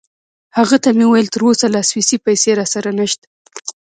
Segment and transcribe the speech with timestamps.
[0.57, 3.25] هغه ته مې وویل: تراوسه لا سویسی پیسې راسره نشته.